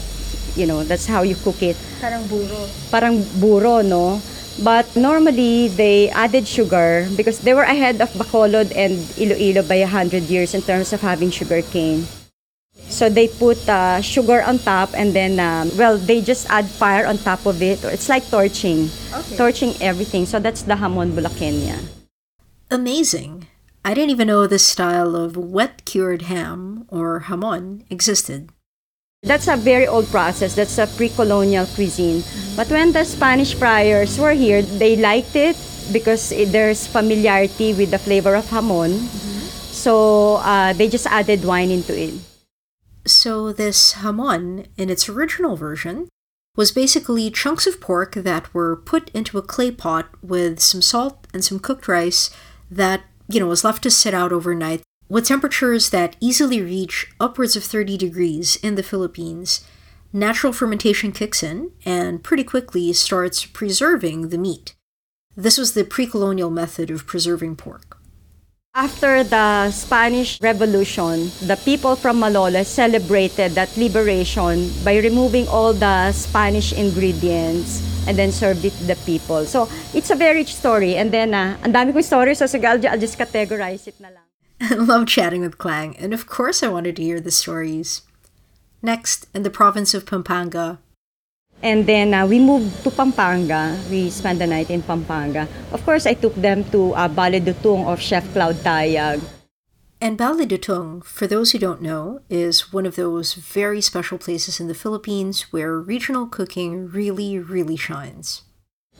[0.56, 1.76] you know, that's how you cook it.
[2.02, 2.66] Parang buro.
[2.90, 4.18] Parang buro, no?
[4.62, 10.26] But normally, they added sugar because they were ahead of Bacolod and Iloilo by 100
[10.26, 12.06] years in terms of having sugar cane.
[12.88, 17.06] So they put uh, sugar on top and then, um, well, they just add fire
[17.06, 17.84] on top of it.
[17.84, 19.36] It's like torching, Okay.
[19.36, 20.26] torching everything.
[20.26, 21.78] So that's the hamon bulaqueña.
[22.70, 23.46] Amazing.
[23.84, 28.50] I didn't even know this style of wet cured ham, or hamon, existed.
[29.22, 30.54] That's a very old process.
[30.54, 32.22] That's a pre-colonial cuisine.
[32.56, 35.56] But when the Spanish friars were here, they liked it
[35.92, 39.08] because there's familiarity with the flavor of hamon.
[39.72, 42.14] So uh, they just added wine into it.
[43.10, 46.08] So, this hamon, in its original version,
[46.56, 51.26] was basically chunks of pork that were put into a clay pot with some salt
[51.32, 52.30] and some cooked rice
[52.70, 57.56] that, you know, was left to sit out overnight with temperatures that easily reach upwards
[57.56, 59.66] of 30 degrees in the Philippines.
[60.12, 64.74] Natural fermentation kicks in and pretty quickly starts preserving the meat.
[65.36, 67.99] This was the pre colonial method of preserving pork.
[68.74, 76.12] After the Spanish Revolution, the people from Malolos celebrated that liberation by removing all the
[76.12, 79.44] Spanish ingredients and then served it to the people.
[79.44, 80.94] So, it's a very rich story.
[80.94, 84.26] And then, uh, ang dami kong stories, so sige, I'll just categorize it na lang.
[84.62, 88.06] I love chatting with Klang, and of course I wanted to hear the stories.
[88.86, 90.78] Next, in the province of Pampanga,
[91.62, 93.76] And then uh, we moved to Pampanga.
[93.90, 95.46] We spent the night in Pampanga.
[95.72, 99.20] Of course, I took them to uh, Bale Dutung of Chef Claude Tayag.
[100.00, 104.58] and Bale Dutung, for those who don't know, is one of those very special places
[104.58, 108.42] in the Philippines where regional cooking really, really shines.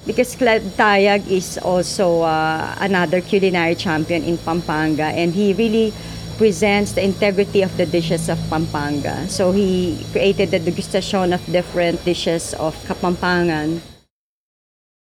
[0.07, 5.93] Because Claude Tayag is also uh, another culinary champion in Pampanga, and he really
[6.41, 9.29] presents the integrity of the dishes of Pampanga.
[9.29, 13.85] So he created the degustation of different dishes of Kapampangan.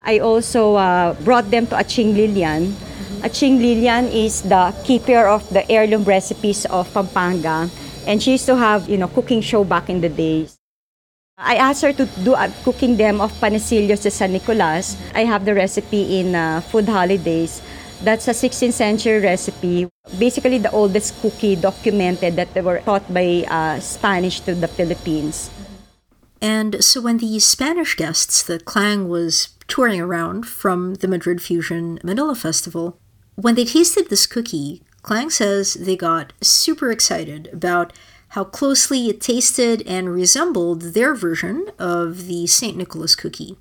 [0.01, 2.73] I also uh, brought them to Aching Lilian.
[3.21, 7.69] Aching Lilian is the keeper of the heirloom recipes of Pampanga,
[8.09, 10.57] and she used to have, you know, cooking show back in the days.
[11.37, 14.97] I asked her to do a cooking them of panecillos de San Nicolas.
[15.13, 17.61] I have the recipe in uh, Food Holidays.
[18.03, 19.89] That's a 16th century recipe.
[20.19, 25.51] Basically, the oldest cookie documented that they were taught by uh, Spanish to the Philippines.
[26.41, 31.99] And so when the Spanish guests that Klang was touring around from the Madrid Fusion
[32.05, 32.99] Manila Festival,
[33.35, 37.93] when they tasted this cookie, Klang says they got super excited about
[38.31, 42.77] how closely it tasted and resembled their version of the St.
[42.77, 43.57] Nicholas cookie.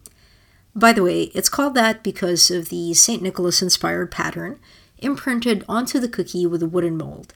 [0.76, 3.24] By the way, it's called that because of the St.
[3.24, 4.60] Nicholas inspired pattern
[5.00, 7.34] imprinted onto the cookie with a wooden mold.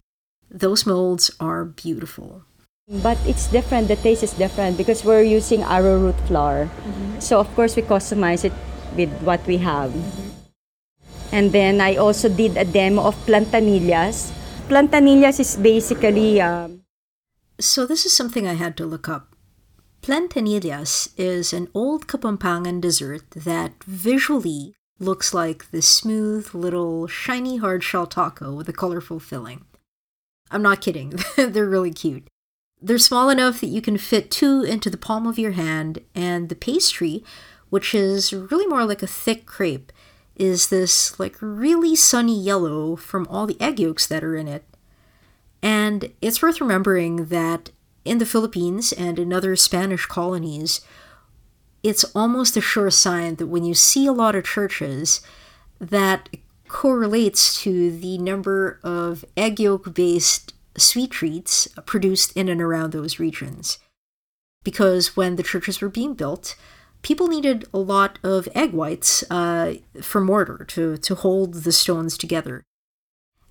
[0.52, 2.44] Those molds are beautiful.
[2.90, 6.68] But it's different, the taste is different because we're using arrowroot flour.
[7.20, 8.54] So, of course, we customize it
[8.98, 9.94] with what we have.
[11.32, 14.34] And then I also did a demo of plantanillas.
[14.68, 16.82] Plantanillas is basically um,
[17.60, 19.36] So this is something I had to look up.
[20.02, 27.84] Plantanillas is an old Kapampangan dessert that visually looks like this smooth little shiny hard
[27.84, 29.66] shell taco with a colorful filling.
[30.50, 32.28] I'm not kidding, they're really cute.
[32.82, 36.48] They're small enough that you can fit two into the palm of your hand, and
[36.48, 37.24] the pastry,
[37.70, 39.92] which is really more like a thick crepe,
[40.38, 44.64] is this like really sunny yellow from all the egg yolks that are in it.
[45.62, 47.72] And it's worth remembering that
[48.10, 50.82] in the Philippines and in other Spanish colonies,
[51.84, 55.22] it's almost a sure sign that when you see a lot of churches,
[55.80, 56.30] that
[56.68, 63.20] correlates to the number of egg yolk based sweet treats produced in and around those
[63.20, 63.80] regions.
[64.64, 66.56] Because when the churches were being built,
[67.02, 72.18] people needed a lot of egg whites uh, for mortar to, to hold the stones
[72.18, 72.64] together.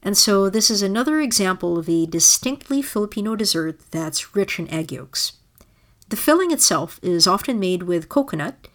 [0.03, 4.93] And so, this is another example of a distinctly Filipino dessert that's rich in egg
[4.93, 5.33] yolks.
[6.09, 8.69] The filling itself is often made with coconut,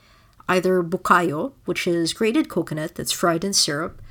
[0.48, 4.02] either bukayo, which is grated coconut that's fried in syrup,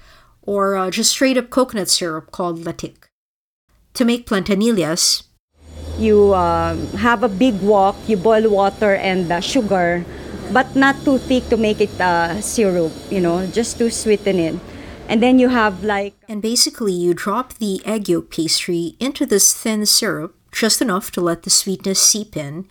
[0.43, 3.09] or uh, just straight up coconut syrup called latik.
[3.95, 5.25] To make plantanillas,
[5.99, 10.05] you um, have a big wok, you boil water and uh, sugar,
[10.51, 14.57] but not too thick to make it uh, syrup, you know, just to sweeten it.
[15.09, 19.53] And then you have like and basically you drop the egg yolk pastry into this
[19.53, 22.67] thin syrup, just enough to let the sweetness seep in,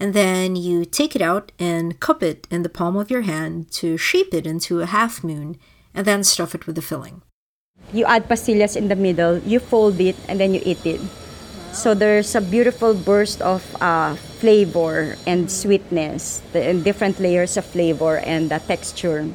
[0.00, 3.70] and then you take it out and cup it in the palm of your hand
[3.72, 5.56] to shape it into a half moon
[5.94, 7.22] and then stuff it with the filling.
[7.92, 11.00] You add pastillas in the middle, you fold it, and then you eat it.
[11.72, 17.64] So there's a beautiful burst of uh, flavor and sweetness, the, and different layers of
[17.64, 19.28] flavor and texture.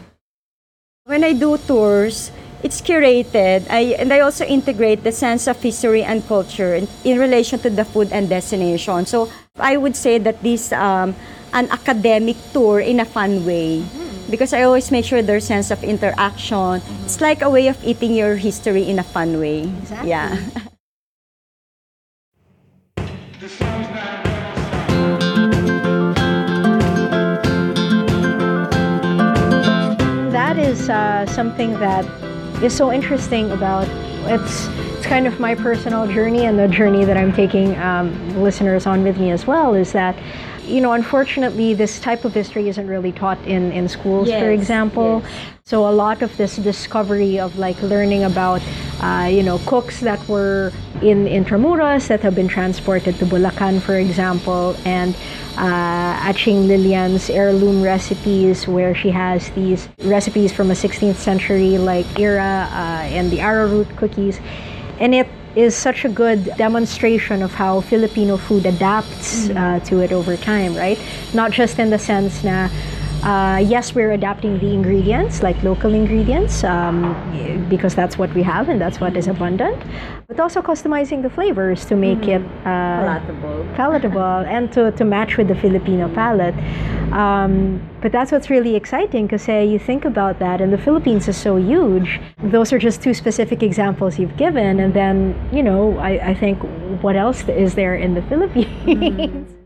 [1.08, 3.64] When I do tours, it's curated.
[3.72, 7.70] I, and I also integrate the sense of history and culture in, in relation to
[7.70, 9.06] the food and destination.
[9.06, 11.16] So I would say that this um,
[11.54, 13.86] an academic tour in a fun way
[14.30, 16.82] because I always make sure there's sense of interaction.
[17.06, 19.64] It's like a way of eating your history in a fun way.
[19.64, 20.10] Exactly.
[20.10, 20.36] Yeah.
[30.88, 32.06] is uh, something that
[32.64, 33.88] is so interesting about
[34.30, 34.68] it's
[34.98, 38.08] it's kind of my personal journey and the journey that I'm taking um,
[38.42, 40.16] listeners on with me as well is that
[40.66, 44.60] you know unfortunately this type of history isn't really taught in in schools for Yes,
[44.62, 45.24] example.
[45.66, 48.62] so a lot of this discovery of like learning about
[49.02, 50.72] uh, you know cooks that were
[51.02, 55.16] in Intramuros that have been transported to Bulacan for example and
[55.58, 62.06] uh, Atching Lillian's heirloom recipes where she has these recipes from a 16th century like
[62.20, 64.40] era uh, and the arrowroot cookies
[65.00, 70.12] and it is such a good demonstration of how Filipino food adapts uh, to it
[70.12, 71.00] over time, right?
[71.34, 72.70] Not just in the sense na
[73.24, 77.16] uh, yes, we're adapting the ingredients, like local ingredients, um,
[77.70, 79.82] because that's what we have and that's what is abundant,
[80.28, 83.68] but also customizing the flavors to make it uh, Palatable.
[83.76, 86.56] palatable and to, to match with the Filipino palate.
[87.12, 91.28] Um, but that's what's really exciting because say you think about that, and the Philippines
[91.28, 92.20] is so huge.
[92.44, 96.60] Those are just two specific examples you've given, and then you know, I, I think
[97.02, 99.54] what else is there in the Philippines?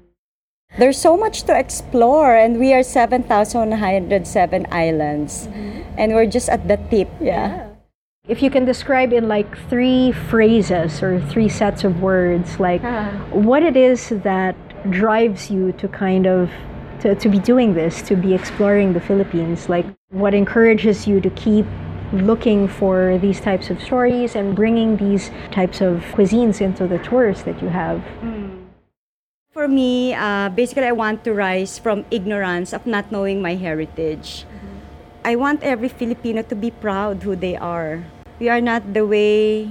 [0.77, 5.81] There's so much to explore, and we are 7,107 islands, mm-hmm.
[5.97, 7.09] and we're just at the tip.
[7.19, 7.67] Yeah.
[8.27, 13.11] If you can describe in like three phrases or three sets of words, like uh-huh.
[13.35, 14.55] what it is that
[14.89, 16.49] drives you to kind of
[17.01, 21.29] to, to be doing this, to be exploring the Philippines, like what encourages you to
[21.31, 21.65] keep
[22.13, 27.43] looking for these types of stories and bringing these types of cuisines into the tours
[27.43, 27.99] that you have.
[28.21, 28.40] Mm.
[29.51, 34.47] For me, uh, basically, I want to rise from ignorance of not knowing my heritage.
[35.25, 37.99] I want every Filipino to be proud who they are.
[38.39, 39.67] We are not the way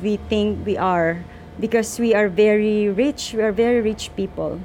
[0.00, 1.20] we think we are
[1.60, 3.34] because we are very rich.
[3.36, 4.58] We are very rich people.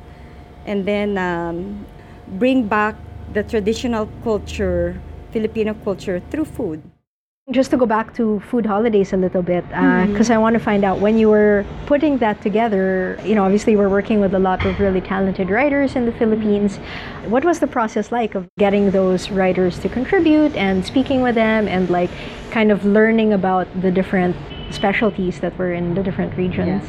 [0.66, 1.86] And then um,
[2.39, 2.95] bring back
[3.34, 4.95] the traditional culture,
[5.32, 6.82] Filipino culture, through food.
[7.50, 10.12] Just to go back to food holidays a little bit, uh, mm-hmm.
[10.12, 13.18] because I want to find out when you were putting that together.
[13.24, 16.76] You know, obviously we're working with a lot of really talented writers in the Philippines.
[16.76, 17.32] Mm-hmm.
[17.32, 21.70] What was the process like of getting those writers to contribute and speaking with them
[21.70, 22.10] and like
[22.52, 24.36] kind of learning about the different
[24.70, 26.84] specialties that were in the different regions?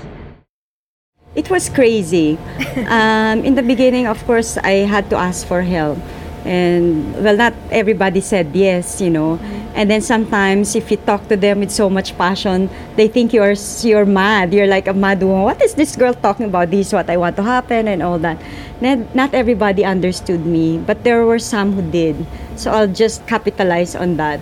[1.36, 2.36] It was crazy.
[2.88, 5.98] um, in the beginning, of course, I had to ask for help.
[6.48, 9.36] And, well, not everybody said yes, you know.
[9.76, 13.52] And then sometimes, if you talk to them with so much passion, they think you're,
[13.84, 14.54] you're mad.
[14.54, 15.42] You're like a mad woman.
[15.44, 16.70] What is this girl talking about?
[16.70, 18.40] This is what I want to happen and all that.
[18.80, 22.16] Not, not everybody understood me, but there were some who did.
[22.56, 24.40] So I'll just capitalize on that.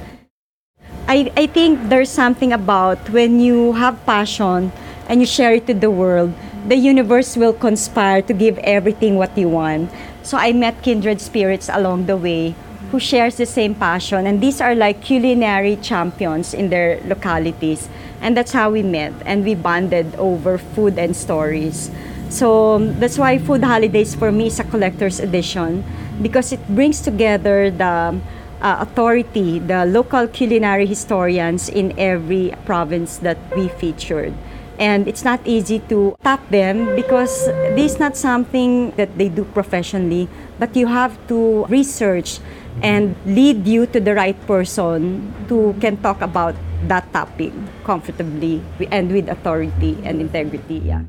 [1.08, 4.70] I, I think there's something about when you have passion
[5.08, 6.32] and you share it to the world,
[6.66, 9.90] the universe will conspire to give everything what you want.
[10.22, 12.54] So I met kindred spirits along the way
[12.90, 17.88] who shares the same passion and these are like culinary champions in their localities
[18.20, 21.90] and that's how we met and we bonded over food and stories.
[22.28, 25.84] So um, that's why Food Holidays for me is a collector's edition
[26.20, 28.18] because it brings together the
[28.60, 34.34] uh, authority, the local culinary historians in every province that we featured.
[34.78, 39.44] And it's not easy to tap them because this is not something that they do
[39.44, 42.40] professionally, but you have to research
[42.82, 46.54] and lead you to the right person who can talk about
[46.88, 47.52] that topic
[47.84, 48.60] comfortably
[48.90, 50.84] and with authority and integrity.
[50.84, 51.08] Yeah.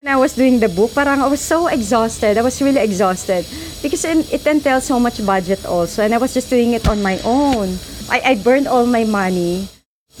[0.00, 2.36] When I was doing the book, parang I was so exhausted.
[2.38, 3.46] I was really exhausted
[3.82, 7.20] because it entails so much budget also, and I was just doing it on my
[7.22, 7.78] own.
[8.10, 9.68] I, I burned all my money,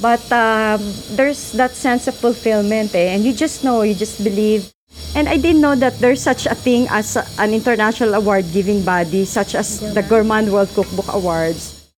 [0.00, 0.80] but um,
[1.10, 3.14] there's that sense of fulfillment, eh?
[3.14, 4.72] and you just know, you just believe.
[5.14, 9.54] And I didn't know that there's such a thing as an international award-giving body, such
[9.54, 11.90] as the Gourmand World Cookbook Awards.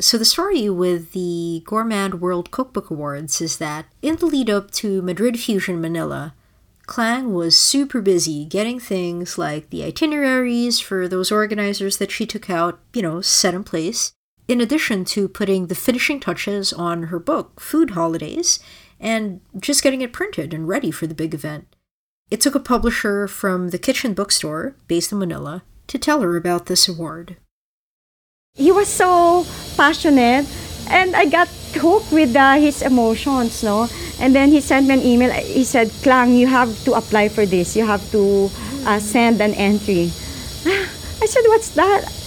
[0.00, 4.72] So the story with the Gourmand World Cookbook Awards is that in the lead up
[4.82, 6.34] to Madrid Fusion Manila,
[6.86, 12.50] Klang was super busy getting things like the itineraries for those organizers that she took
[12.50, 14.12] out, you know, set in place,
[14.46, 18.58] in addition to putting the finishing touches on her book, Food Holidays,
[19.00, 21.66] and just getting it printed and ready for the big event.
[22.30, 26.66] It took a publisher from the Kitchen Bookstore, based in Manila, to tell her about
[26.66, 27.36] this award.
[28.54, 30.46] He was so passionate,
[30.88, 33.88] and I got hooked with uh, his emotions, no?
[34.20, 35.32] And then he sent me an email.
[35.32, 37.76] He said, Klang, you have to apply for this.
[37.76, 38.48] You have to
[38.86, 40.12] uh, send an entry.
[40.66, 42.23] I said, what's that?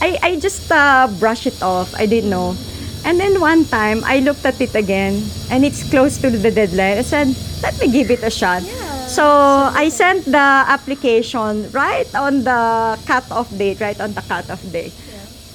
[0.00, 1.94] I, I just uh, brushed it off.
[1.94, 2.56] I didn't know.
[3.04, 6.98] And then one time, I looked at it again, and it's close to the deadline.
[6.98, 7.28] I said,
[7.62, 8.62] let me give it a shot.
[8.62, 14.60] Yeah, so I sent the application right on the cut-off date, right on the cut-off
[14.72, 14.92] date.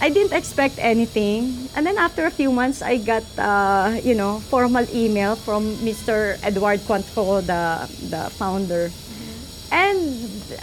[0.01, 1.69] I didn't expect anything.
[1.75, 6.39] And then after a few months, I got, uh, you know, formal email from Mr.
[6.41, 9.73] Edward Quanto, the, the founder, mm-hmm.
[9.73, 9.99] and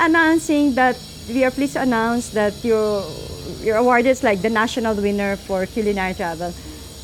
[0.00, 0.98] announcing that
[1.28, 3.04] we are pleased to announce that your
[3.60, 6.52] your award is like the national winner for culinary travel.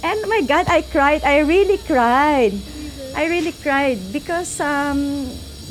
[0.03, 1.25] And oh my God, I cried.
[1.25, 2.53] I really cried.
[3.17, 5.31] I really cried because um,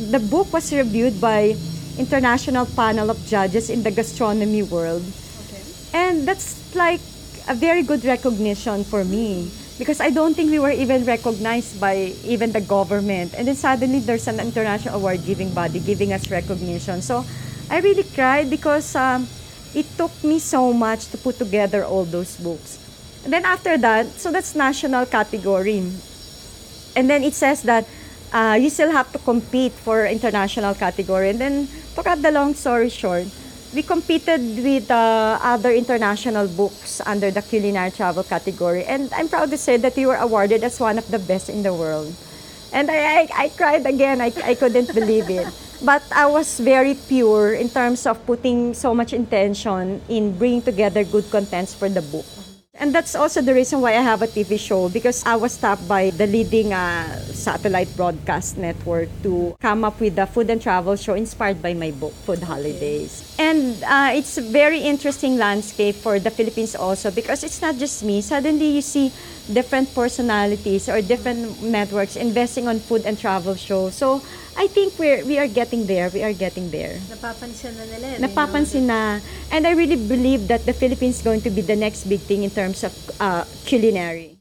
[0.09, 1.55] the book was reviewed by
[1.97, 5.03] international panel of judges in the gastronomy world.
[5.45, 5.61] Okay.
[5.93, 7.01] And that's like
[7.47, 12.13] a very good recognition for me because I don't think we were even recognized by
[12.23, 13.34] even the government.
[13.36, 17.01] And then suddenly there's an international award giving body giving us recognition.
[17.01, 17.25] So
[17.69, 19.27] I really cried because um,
[19.74, 22.80] it took me so much to put together all those books.
[23.24, 25.80] And then after that, so that's national category.
[26.95, 27.88] And then it says that
[28.34, 31.30] uh, you still have to compete for international category.
[31.30, 33.26] And then to cut the long story short,
[33.74, 38.84] we competed with uh, other international books under the culinary travel category.
[38.86, 41.63] And I'm proud to say that we were awarded as one of the best in
[41.63, 42.13] the world.
[42.71, 44.21] And I, I, I cried again.
[44.21, 45.47] I, I couldn't believe it.
[45.84, 51.03] But I was very pure in terms of putting so much intention in bringing together
[51.03, 52.25] good contents for the book.
[52.79, 55.88] And that's also the reason why I have a TV show because I was tapped
[55.88, 60.95] by the leading uh, satellite broadcast network to come up with a food and travel
[60.95, 63.36] show inspired by my book, Food Holidays.
[63.38, 68.03] And uh, it's a very interesting landscape for the Philippines also because it's not just
[68.03, 68.21] me.
[68.21, 69.11] Suddenly you see
[69.51, 73.93] different personalities or different networks investing on food and travel shows.
[73.93, 74.23] So
[74.58, 76.10] I think we're we are getting there.
[76.10, 77.01] We are getting there.
[77.10, 78.08] Napapansin na nila.
[78.14, 79.20] Eh, Napapansin na.
[79.51, 82.43] And I really believe that the Philippines is going to be the next big thing
[82.43, 84.38] in terms of uh, culinary.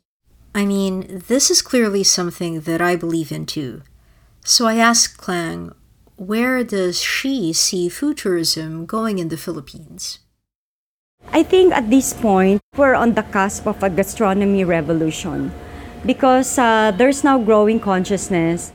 [0.55, 3.83] I mean, this is clearly something that I believe in too.
[4.45, 5.73] So I asked Klang,
[6.17, 10.19] where does she see food tourism going in the Philippines?
[11.33, 15.53] I think at this point, we're on the cusp of a gastronomy revolution
[16.05, 18.73] because uh, there's now growing consciousness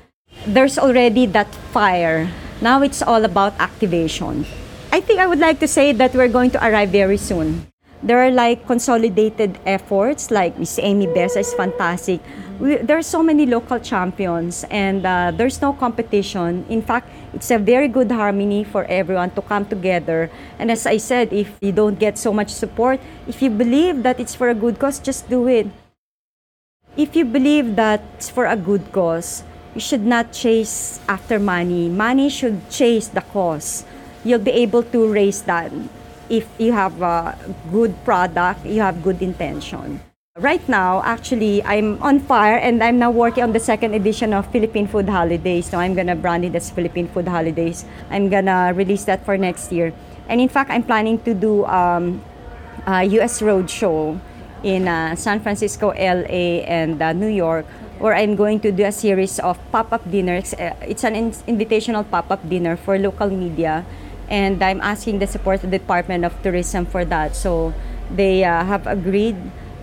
[0.48, 2.32] there's already that fire.
[2.62, 4.46] Now it's all about activation.
[4.92, 7.68] I think I would like to say that we're going to arrive very soon.
[8.02, 12.22] There are like consolidated efforts, like Miss Amy Besa is fantastic.
[12.60, 16.66] We, there are so many local champions, and uh, there's no competition.
[16.70, 20.30] In fact, it's a very good harmony for everyone to come together.
[20.58, 24.20] And as I said, if you don't get so much support, if you believe that
[24.20, 25.68] it's for a good cause, just do it.
[26.96, 29.44] If you believe that it's for a good cause,
[29.78, 31.86] you should not chase after money.
[31.88, 33.86] Money should chase the cause.
[34.26, 35.70] You'll be able to raise that
[36.34, 37.38] if you have a
[37.70, 40.02] good product, you have good intention.
[40.34, 44.50] Right now, actually, I'm on fire and I'm now working on the second edition of
[44.50, 45.70] Philippine Food Holidays.
[45.70, 47.86] So I'm gonna brand it as Philippine Food Holidays.
[48.10, 49.94] I'm gonna release that for next year.
[50.28, 52.26] And in fact, I'm planning to do um,
[52.88, 54.18] a US roadshow
[54.64, 57.66] in uh, San Francisco, LA, and uh, New York
[58.00, 60.54] where I'm going to do a series of pop-up dinners.
[60.54, 63.86] Uh, it's an in- invitational pop-up dinner for local media,
[64.30, 67.36] and I'm asking the support of the Department of Tourism for that.
[67.36, 67.74] So
[68.12, 69.36] they uh, have agreed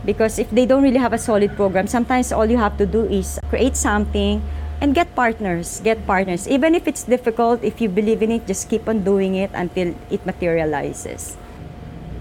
[0.04, 3.04] because if they don't really have a solid program, sometimes all you have to do
[3.04, 4.42] is create something
[4.80, 5.80] and get partners.
[5.80, 7.64] Get partners, even if it's difficult.
[7.64, 11.36] If you believe in it, just keep on doing it until it materializes.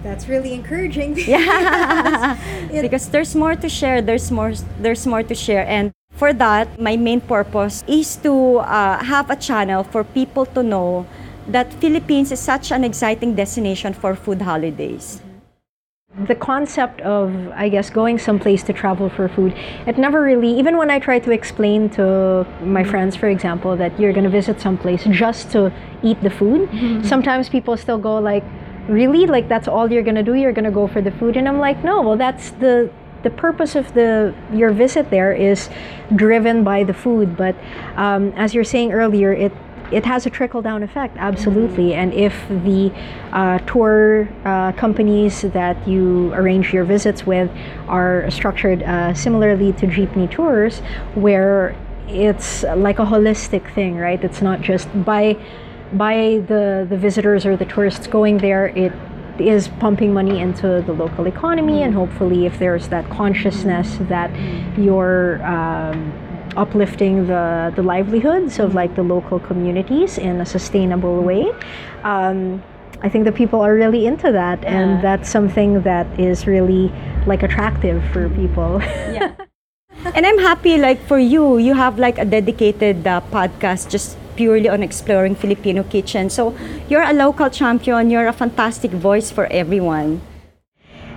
[0.03, 1.17] That's really encouraging.
[1.17, 2.37] yeah.
[2.81, 4.01] because there's more to share.
[4.01, 4.53] There's more.
[4.79, 9.35] There's more to share, and for that, my main purpose is to uh, have a
[9.35, 11.07] channel for people to know
[11.47, 15.21] that Philippines is such an exciting destination for food holidays.
[16.27, 19.51] The concept of, I guess, going someplace to travel for food,
[19.87, 23.99] it never really, even when I try to explain to my friends, for example, that
[23.99, 25.73] you're going to visit someplace just to
[26.03, 27.01] eat the food, mm-hmm.
[27.01, 28.43] sometimes people still go like,
[28.87, 31.59] really like that's all you're gonna do you're gonna go for the food and i'm
[31.59, 32.89] like no well that's the
[33.23, 35.69] the purpose of the your visit there is
[36.15, 37.55] driven by the food but
[37.95, 39.53] um, as you're saying earlier it
[39.93, 41.93] it has a trickle down effect, absolutely.
[41.93, 42.91] And if the
[43.31, 47.51] uh, tour uh, companies that you arrange your visits with
[47.87, 50.79] are structured uh, similarly to jeepney tours,
[51.13, 51.75] where
[52.07, 54.23] it's like a holistic thing, right?
[54.23, 55.37] It's not just by
[55.93, 58.67] by the the visitors or the tourists going there.
[58.67, 58.93] It
[59.39, 64.29] is pumping money into the local economy, and hopefully, if there's that consciousness that
[64.77, 66.13] you're um,
[66.55, 71.51] uplifting the, the livelihoods of like the local communities in a sustainable way.
[72.03, 72.63] Um,
[73.01, 76.91] I think the people are really into that, and that's something that is really
[77.27, 78.79] like attractive for people.
[78.81, 79.35] yeah.
[80.15, 84.69] And I'm happy, like for you, you have like a dedicated uh, podcast just purely
[84.69, 86.29] on exploring Filipino kitchen.
[86.29, 86.55] So
[86.89, 88.09] you're a local champion.
[88.09, 90.21] You're a fantastic voice for everyone.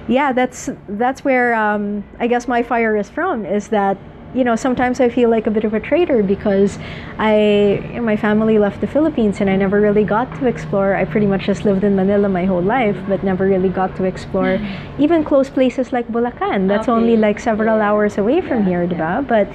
[0.09, 3.45] Yeah, that's that's where um, I guess my fire is from.
[3.45, 3.99] Is that
[4.37, 6.79] you know, sometimes I feel like a bit of a traitor because
[7.19, 10.95] I, my family left the Philippines and I never really got to explore.
[10.95, 14.05] I pretty much just lived in Manila my whole life, but never really got to
[14.05, 14.61] explore
[14.99, 16.69] even close places like Bulacan.
[16.69, 16.93] That's okay.
[16.93, 19.21] only like several hours away from yeah, here, yeah.
[19.23, 19.49] But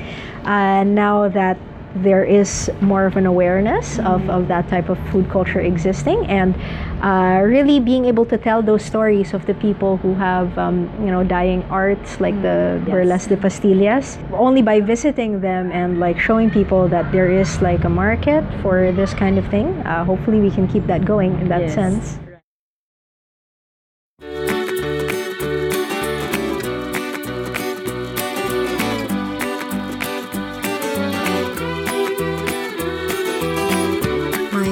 [0.45, 1.57] uh, now that
[1.95, 6.55] there is more of an awareness of, of that type of food culture existing and
[7.03, 11.11] uh, really being able to tell those stories of the people who have um, you
[11.11, 12.89] know dying arts like the yes.
[12.89, 17.83] borlas de pastillas only by visiting them and like showing people that there is like
[17.83, 21.49] a market for this kind of thing uh, hopefully we can keep that going in
[21.49, 21.73] that yes.
[21.73, 22.30] sense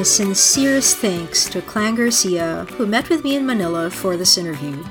[0.10, 4.84] sincerest thanks to Klang Garcia, who met with me in Manila for this interview.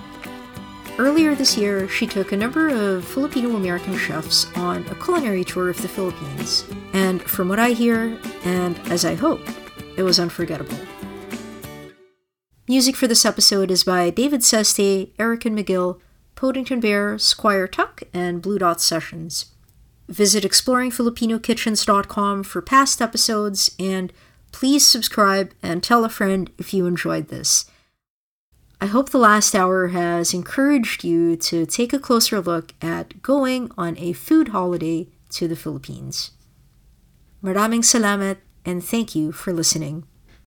[0.96, 5.70] Earlier this year, she took a number of Filipino American chefs on a culinary tour
[5.70, 9.40] of the Philippines, and from what I hear, and as I hope,
[9.96, 10.78] it was unforgettable.
[12.68, 15.98] Music for this episode is by David Seste, Eric and McGill,
[16.36, 19.46] Podington Bear, Squire Tuck, and Blue Dot Sessions.
[20.08, 24.12] Visit exploringfilipinokitchens.com for past episodes and
[24.52, 27.66] Please subscribe and tell a friend if you enjoyed this.
[28.80, 33.70] I hope the last hour has encouraged you to take a closer look at going
[33.76, 36.30] on a food holiday to the Philippines.
[37.42, 40.04] Maraming salamat and thank you for listening.